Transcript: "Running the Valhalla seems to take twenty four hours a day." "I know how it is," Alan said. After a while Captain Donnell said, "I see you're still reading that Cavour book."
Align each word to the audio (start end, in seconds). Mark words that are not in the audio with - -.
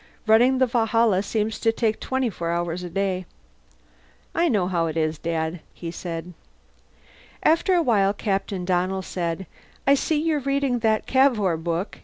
"Running 0.25 0.57
the 0.57 0.65
Valhalla 0.65 1.21
seems 1.21 1.59
to 1.59 1.71
take 1.71 1.99
twenty 1.99 2.31
four 2.31 2.49
hours 2.49 2.81
a 2.81 2.89
day." 2.89 3.27
"I 4.33 4.49
know 4.49 4.65
how 4.65 4.87
it 4.87 4.97
is," 4.97 5.19
Alan 5.23 5.59
said. 5.91 6.33
After 7.43 7.75
a 7.75 7.83
while 7.83 8.11
Captain 8.11 8.65
Donnell 8.65 9.03
said, 9.03 9.45
"I 9.85 9.93
see 9.93 10.19
you're 10.19 10.41
still 10.41 10.51
reading 10.53 10.79
that 10.79 11.05
Cavour 11.05 11.55
book." 11.55 11.99